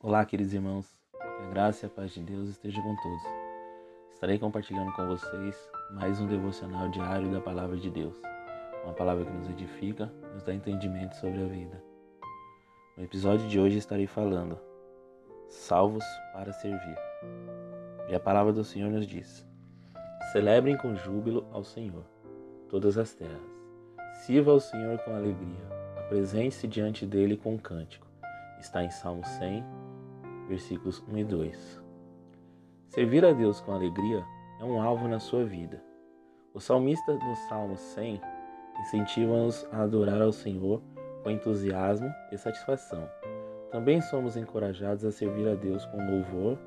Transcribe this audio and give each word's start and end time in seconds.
Olá, 0.00 0.24
queridos 0.24 0.54
irmãos. 0.54 0.96
Que 1.10 1.42
a 1.42 1.50
graça 1.50 1.84
e 1.84 1.88
a 1.88 1.90
paz 1.90 2.12
de 2.12 2.22
Deus 2.22 2.48
esteja 2.48 2.80
com 2.80 2.94
todos. 2.94 3.22
Estarei 4.12 4.38
compartilhando 4.38 4.92
com 4.92 5.04
vocês 5.08 5.56
mais 5.90 6.20
um 6.20 6.28
devocional 6.28 6.88
diário 6.88 7.32
da 7.32 7.40
Palavra 7.40 7.76
de 7.76 7.90
Deus. 7.90 8.14
Uma 8.84 8.92
palavra 8.92 9.24
que 9.24 9.32
nos 9.32 9.50
edifica, 9.50 10.06
nos 10.32 10.44
dá 10.44 10.54
entendimento 10.54 11.16
sobre 11.16 11.42
a 11.42 11.46
vida. 11.46 11.82
No 12.96 13.02
episódio 13.02 13.48
de 13.48 13.58
hoje 13.58 13.78
estarei 13.78 14.06
falando 14.06 14.56
Salvos 15.48 16.04
para 16.32 16.52
servir. 16.52 16.96
E 18.08 18.14
a 18.14 18.20
palavra 18.20 18.52
do 18.52 18.62
Senhor 18.62 18.92
nos 18.92 19.04
diz: 19.04 19.44
Celebrem 20.30 20.76
com 20.76 20.94
júbilo 20.94 21.44
ao 21.50 21.64
Senhor 21.64 22.04
todas 22.68 22.96
as 22.96 23.14
terras. 23.14 23.42
Sirva 24.24 24.52
ao 24.52 24.60
Senhor 24.60 24.96
com 25.00 25.12
alegria. 25.12 25.66
Apresente-se 25.96 26.68
diante 26.68 27.04
dele 27.04 27.36
com 27.36 27.54
um 27.54 27.58
cântico. 27.58 28.06
Está 28.60 28.84
em 28.84 28.90
Salmo 28.90 29.24
100, 29.24 29.64
versículos 30.48 31.04
1 31.06 31.18
e 31.18 31.24
2. 31.24 31.82
Servir 32.88 33.24
a 33.24 33.32
Deus 33.32 33.60
com 33.60 33.72
alegria 33.72 34.24
é 34.58 34.64
um 34.64 34.80
alvo 34.80 35.06
na 35.06 35.20
sua 35.20 35.44
vida. 35.44 35.80
O 36.54 36.58
salmista 36.58 37.12
no 37.14 37.36
Salmo 37.48 37.76
100 37.76 38.20
incentiva-nos 38.80 39.66
a 39.70 39.82
adorar 39.82 40.20
ao 40.20 40.32
Senhor 40.32 40.82
com 41.22 41.30
entusiasmo 41.30 42.10
e 42.32 42.38
satisfação. 42.38 43.08
Também 43.70 44.00
somos 44.00 44.36
encorajados 44.36 45.04
a 45.04 45.12
servir 45.12 45.46
a 45.48 45.54
Deus 45.54 45.84
com 45.86 45.98
louvor, 45.98 46.58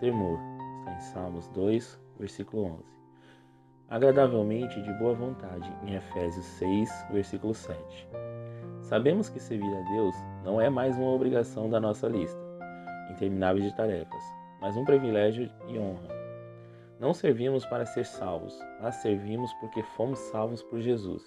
temor. 0.00 0.38
Está 0.80 0.92
em 0.92 1.00
Salmos 1.00 1.48
2, 1.48 2.00
versículo 2.18 2.64
11. 2.64 2.84
Agradavelmente 3.88 4.82
de 4.82 4.92
boa 4.94 5.14
vontade, 5.14 5.72
em 5.84 5.94
Efésios 5.94 6.44
6, 6.44 7.06
versículo 7.12 7.54
7. 7.54 8.08
Sabemos 8.82 9.28
que 9.28 9.38
servir 9.38 9.74
a 9.74 9.92
Deus 9.92 10.14
não 10.44 10.60
é 10.60 10.68
mais 10.68 10.96
uma 10.98 11.12
obrigação 11.12 11.70
da 11.70 11.80
nossa 11.80 12.08
lista 12.08 12.47
interminável 13.18 13.60
de 13.60 13.74
tarefas, 13.74 14.22
mas 14.60 14.76
um 14.76 14.84
privilégio 14.84 15.50
e 15.66 15.78
honra. 15.78 16.08
Não 17.00 17.12
servimos 17.12 17.64
para 17.66 17.84
ser 17.84 18.06
salvos, 18.06 18.58
mas 18.80 18.96
servimos 18.96 19.52
porque 19.54 19.82
fomos 19.82 20.18
salvos 20.18 20.62
por 20.62 20.80
Jesus. 20.80 21.22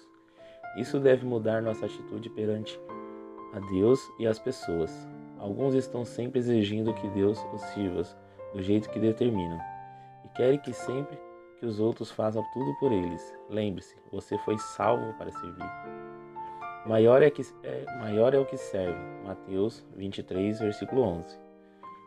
Isso 0.76 0.98
deve 0.98 1.24
mudar 1.24 1.62
nossa 1.62 1.86
atitude 1.86 2.30
perante 2.30 2.78
a 3.52 3.60
Deus 3.70 4.00
e 4.18 4.26
as 4.26 4.38
pessoas. 4.38 5.06
Alguns 5.38 5.74
estão 5.74 6.04
sempre 6.04 6.38
exigindo 6.38 6.94
que 6.94 7.08
Deus 7.08 7.38
os 7.52 7.60
sirva 7.72 8.02
do 8.54 8.62
jeito 8.62 8.90
que 8.90 8.98
determinam 8.98 9.58
e 10.24 10.28
querem 10.30 10.58
que 10.58 10.72
sempre 10.72 11.18
que 11.58 11.66
os 11.66 11.78
outros 11.78 12.10
façam 12.10 12.44
tudo 12.52 12.74
por 12.78 12.90
eles. 12.90 13.34
Lembre-se, 13.48 13.96
você 14.10 14.36
foi 14.38 14.58
salvo 14.58 15.12
para 15.14 15.30
servir. 15.30 15.70
Maior 16.86 17.22
é, 17.22 17.30
que, 17.30 17.42
é, 17.62 17.84
maior 17.98 18.34
é 18.34 18.38
o 18.38 18.44
que 18.44 18.56
serve. 18.56 18.98
Mateus 19.24 19.84
23, 19.94 20.58
versículo 20.60 21.02
11. 21.02 21.51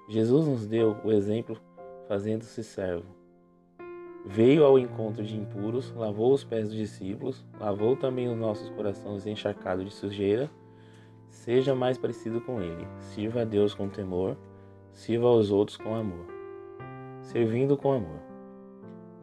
Jesus 0.07 0.47
nos 0.47 0.67
deu 0.67 0.95
o 1.03 1.11
exemplo 1.11 1.57
fazendo-se 2.07 2.63
servo. 2.63 3.05
Veio 4.25 4.63
ao 4.63 4.79
encontro 4.79 5.23
de 5.23 5.37
impuros, 5.37 5.93
lavou 5.95 6.33
os 6.33 6.43
pés 6.43 6.67
dos 6.67 6.77
discípulos, 6.77 7.45
lavou 7.59 7.95
também 7.95 8.27
os 8.27 8.37
nossos 8.37 8.69
corações 8.69 9.25
encharcados 9.27 9.85
de 9.85 9.93
sujeira. 9.93 10.49
Seja 11.29 11.75
mais 11.75 11.97
parecido 11.97 12.41
com 12.41 12.61
ele. 12.61 12.87
Sirva 12.99 13.41
a 13.41 13.45
Deus 13.45 13.73
com 13.73 13.87
temor, 13.87 14.35
sirva 14.91 15.27
aos 15.27 15.51
outros 15.51 15.77
com 15.77 15.93
amor. 15.95 16.25
Servindo 17.21 17.77
com 17.77 17.91
amor. 17.91 18.19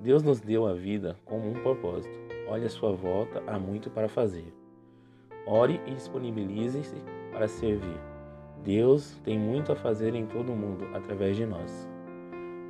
Deus 0.00 0.22
nos 0.22 0.40
deu 0.40 0.66
a 0.66 0.74
vida 0.74 1.16
como 1.24 1.48
um 1.48 1.54
propósito. 1.54 2.16
Olhe 2.48 2.66
à 2.66 2.68
sua 2.68 2.92
volta, 2.92 3.42
há 3.46 3.58
muito 3.58 3.88
para 3.88 4.08
fazer. 4.08 4.52
Ore 5.46 5.80
e 5.86 5.94
disponibilize-se 5.94 6.96
para 7.32 7.48
servir. 7.48 8.11
Deus 8.64 9.18
tem 9.24 9.38
muito 9.38 9.72
a 9.72 9.76
fazer 9.76 10.14
em 10.14 10.24
todo 10.24 10.52
o 10.52 10.56
mundo 10.56 10.86
através 10.94 11.36
de 11.36 11.44
nós. 11.44 11.88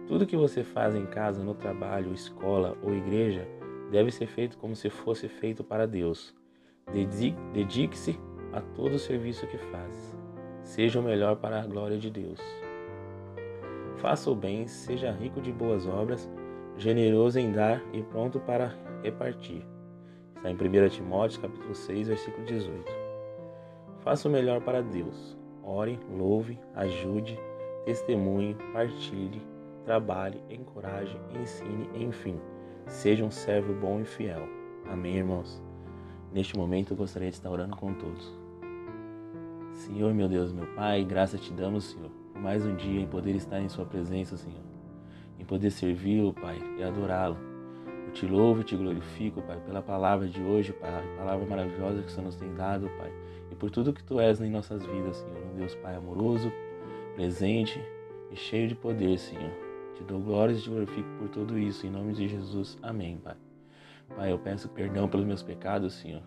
Tudo 0.07 0.27
que 0.27 0.37
você 0.37 0.65
faz 0.65 0.95
em 0.95 1.07
casa, 1.07 1.45
no 1.45 1.55
trabalho, 1.55 2.12
escola 2.12 2.77
ou 2.83 2.95
igreja 2.95 3.47
deve 3.91 4.11
ser 4.11 4.27
feito 4.27 4.57
como 4.57 4.75
se 4.75 4.89
fosse 4.89 5.29
feito 5.29 5.63
para 5.63 5.86
Deus. 5.86 6.35
Dedique-se 7.52 8.19
a 8.52 8.61
todo 8.61 8.95
o 8.95 8.98
serviço 8.98 9.47
que 9.47 9.58
faz. 9.58 10.17
Seja 10.63 10.98
o 10.98 11.02
melhor 11.02 11.36
para 11.36 11.61
a 11.61 11.67
glória 11.67 11.98
de 11.98 12.11
Deus. 12.11 12.41
Faça 13.97 14.31
o 14.31 14.35
bem, 14.35 14.67
seja 14.67 15.13
rico 15.13 15.41
de 15.41 15.52
boas 15.52 15.86
obras, 15.86 16.29
generoso 16.77 17.39
em 17.39 17.52
dar 17.52 17.83
e 17.92 18.02
pronto 18.02 18.41
para 18.41 18.75
repartir. 19.02 19.64
Está 20.36 20.51
em 20.51 20.55
1 20.55 20.89
Timóteo 20.89 21.41
capítulo 21.41 21.75
6, 21.75 22.08
versículo 22.08 22.45
18. 22.47 22.85
Faça 24.01 24.29
o 24.29 24.33
melhor 24.33 24.61
para 24.63 24.83
Deus. 24.83 25.42
Ore, 25.64 25.98
louve, 26.11 26.58
ajude, 26.74 27.39
testemunhe, 27.84 28.56
partilhe, 28.73 29.40
trabalhe, 29.84 30.42
encoraje, 30.50 31.17
ensine, 31.40 31.89
enfim, 31.95 32.40
seja 32.86 33.24
um 33.24 33.30
servo 33.30 33.72
bom 33.74 34.01
e 34.01 34.05
fiel. 34.05 34.42
Amém, 34.90 35.17
irmãos? 35.17 35.62
Neste 36.33 36.56
momento 36.56 36.92
eu 36.92 36.96
gostaria 36.96 37.30
de 37.30 37.36
estar 37.36 37.51
orando 37.51 37.77
com 37.77 37.95
todos. 37.95 38.33
Senhor, 39.72 40.12
meu 40.12 40.28
Deus, 40.28 40.52
meu 40.52 40.67
Pai, 40.74 41.05
graça 41.05 41.39
te 41.39 41.52
damos, 41.52 41.84
Senhor, 41.84 42.11
por 42.33 42.42
mais 42.42 42.67
um 42.67 42.74
dia 42.74 43.01
em 43.01 43.06
poder 43.06 43.34
estar 43.36 43.61
em 43.61 43.68
Sua 43.68 43.84
presença, 43.84 44.36
Senhor, 44.36 44.64
em 45.39 45.45
poder 45.45 45.70
servi-lo, 45.70 46.34
Pai, 46.34 46.58
e 46.78 46.83
adorá-lo. 46.83 47.52
Eu 48.12 48.14
te 48.14 48.27
louvo 48.27 48.61
e 48.61 48.64
te 48.64 48.77
glorifico, 48.77 49.40
Pai, 49.40 49.58
pela 49.64 49.80
palavra 49.80 50.28
de 50.28 50.42
hoje, 50.42 50.70
Pai, 50.70 51.02
palavra 51.17 51.46
maravilhosa 51.46 52.02
que 52.02 52.08
o 52.08 52.11
Senhor 52.11 52.27
nos 52.27 52.36
tem 52.36 52.55
dado, 52.55 52.90
Pai, 52.98 53.11
e 53.50 53.55
por 53.55 53.70
tudo 53.70 53.90
que 53.90 54.05
Tu 54.05 54.20
és 54.20 54.39
em 54.39 54.50
nossas 54.50 54.84
vidas, 54.84 55.17
Senhor, 55.17 55.42
um 55.50 55.56
Deus 55.56 55.74
Pai 55.77 55.96
amoroso, 55.96 56.52
presente 57.17 57.83
e 58.30 58.36
cheio 58.36 58.68
de 58.68 58.74
poder, 58.74 59.18
Senhor. 59.18 59.51
Te 59.95 60.05
dou 60.05 60.20
glórias 60.20 60.58
e 60.58 60.62
te 60.62 60.68
glorifico 60.68 61.08
por 61.18 61.30
tudo 61.30 61.58
isso, 61.58 61.86
em 61.86 61.90
nome 61.90 62.12
de 62.12 62.28
Jesus. 62.28 62.78
Amém, 62.83 63.17
Pai. 63.17 63.36
Pai, 64.14 64.30
eu 64.30 64.39
peço 64.39 64.68
perdão 64.68 65.08
pelos 65.08 65.24
meus 65.24 65.42
pecados, 65.42 65.95
Senhor. 65.95 66.22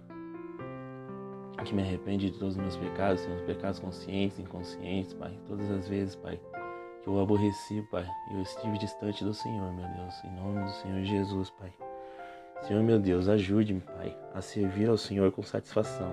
Que 1.64 1.74
me 1.74 1.84
arrepende 1.84 2.32
de 2.32 2.40
todos 2.40 2.56
os 2.56 2.62
meus 2.62 2.78
pecados, 2.78 3.22
Senhor, 3.22 3.38
os 3.38 3.44
pecados 3.44 3.80
conscientes, 3.80 4.40
inconscientes, 4.40 5.14
Pai. 5.14 5.38
Todas 5.48 5.70
as 5.70 5.88
vezes, 5.88 6.16
Pai, 6.16 6.40
que 7.06 7.10
eu 7.12 7.20
aborreci, 7.22 7.84
Pai, 7.84 8.10
eu 8.32 8.42
estive 8.42 8.80
distante 8.80 9.24
do 9.24 9.32
Senhor, 9.32 9.72
meu 9.72 9.88
Deus, 9.90 10.24
em 10.24 10.32
nome 10.32 10.64
do 10.64 10.72
Senhor 10.72 11.04
Jesus, 11.04 11.52
Pai. 11.52 11.72
Senhor, 12.64 12.82
meu 12.82 13.00
Deus, 13.00 13.30
ajude-me, 13.30 13.80
Pai, 13.80 14.18
a 14.34 14.42
servir 14.42 14.90
ao 14.90 14.98
Senhor 14.98 15.32
com 15.32 15.44
satisfação 15.44 16.12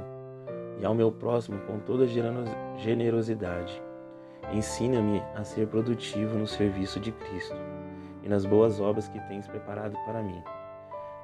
e 0.79 0.85
ao 0.85 0.95
meu 0.95 1.11
próximo 1.11 1.59
com 1.61 1.79
toda 1.79 2.07
generosidade. 2.77 3.83
Ensina-me 4.53 5.23
a 5.35 5.43
ser 5.45 5.67
produtivo 5.67 6.37
no 6.37 6.47
serviço 6.47 7.01
de 7.01 7.11
Cristo 7.11 7.57
e 8.23 8.29
nas 8.29 8.45
boas 8.45 8.79
obras 8.79 9.09
que 9.09 9.19
tens 9.21 9.49
preparado 9.49 9.97
para 10.05 10.23
mim. 10.23 10.43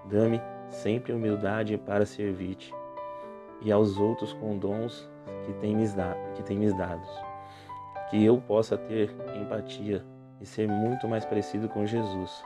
Dá-me 0.07 0.41
sempre 0.71 1.13
humildade 1.13 1.77
para 1.77 2.07
servir-te 2.07 2.73
e 3.61 3.71
aos 3.71 3.99
outros 3.99 4.33
com 4.33 4.57
dons 4.57 5.07
que 5.45 5.53
tens 5.61 5.95
me 5.95 6.73
dados. 6.73 7.28
Que 8.11 8.25
eu 8.25 8.41
possa 8.41 8.77
ter 8.77 9.15
empatia 9.41 10.05
e 10.41 10.47
ser 10.47 10.69
muito 10.69 11.07
mais 11.07 11.25
parecido 11.25 11.69
com 11.69 11.85
Jesus, 11.85 12.43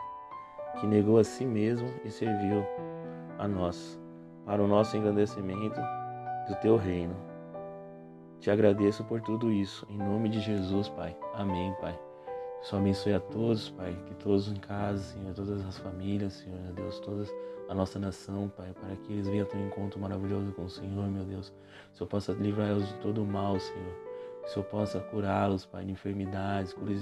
que 0.80 0.86
negou 0.86 1.18
a 1.18 1.24
si 1.24 1.44
mesmo 1.44 1.88
e 2.04 2.10
serviu 2.10 2.64
a 3.38 3.46
nós, 3.46 4.00
para 4.44 4.62
o 4.62 4.66
nosso 4.66 4.96
engrandecimento 4.96 5.80
do 6.48 6.54
teu 6.56 6.76
reino. 6.76 7.14
Te 8.40 8.50
agradeço 8.50 9.04
por 9.04 9.20
tudo 9.20 9.52
isso, 9.52 9.86
em 9.88 9.96
nome 9.96 10.28
de 10.28 10.40
Jesus, 10.40 10.88
Pai. 10.88 11.16
Amém, 11.34 11.72
Pai. 11.80 11.96
Só 12.62 12.78
abençoe 12.78 13.14
a 13.14 13.20
todos, 13.20 13.70
Pai, 13.70 13.96
que 14.06 14.14
todos 14.14 14.50
em 14.50 14.56
casa, 14.56 15.02
Senhor, 15.02 15.34
todas 15.34 15.64
as 15.66 15.78
famílias, 15.78 16.32
Senhor, 16.34 16.60
meu 16.60 16.72
Deus, 16.72 16.98
toda 17.00 17.24
a 17.68 17.74
nossa 17.74 17.98
nação, 17.98 18.50
Pai, 18.56 18.72
para 18.80 18.96
que 18.96 19.12
eles 19.12 19.28
venham 19.28 19.46
ter 19.46 19.56
um 19.56 19.66
encontro 19.66 20.00
maravilhoso 20.00 20.52
com 20.52 20.64
o 20.64 20.70
Senhor, 20.70 21.08
meu 21.08 21.24
Deus. 21.24 21.52
O 22.00 22.06
possa 22.06 22.32
livrar-los 22.32 22.88
de 22.88 22.94
todo 22.94 23.22
o 23.22 23.26
mal, 23.26 23.58
Senhor. 23.60 24.11
Que 24.42 24.48
o 24.48 24.50
Senhor 24.50 24.64
possa 24.66 25.00
curá-los, 25.00 25.64
Pai, 25.64 25.84
de 25.84 25.92
enfermidades, 25.92 26.72
curas 26.72 27.00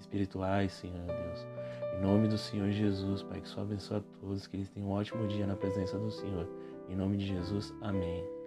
espirituais, 0.00 0.72
Senhor, 0.72 1.06
Deus. 1.06 1.46
Em 1.94 2.00
nome 2.00 2.28
do 2.28 2.38
Senhor 2.38 2.70
Jesus, 2.70 3.22
Pai, 3.22 3.40
que 3.40 3.48
só 3.48 3.60
abençoe 3.60 3.98
a 3.98 4.02
todos, 4.20 4.46
que 4.46 4.56
eles 4.56 4.68
tenham 4.70 4.88
um 4.88 4.92
ótimo 4.92 5.26
dia 5.28 5.46
na 5.46 5.54
presença 5.54 5.98
do 5.98 6.10
Senhor. 6.10 6.48
Em 6.88 6.96
nome 6.96 7.16
de 7.16 7.26
Jesus, 7.26 7.74
amém. 7.82 8.41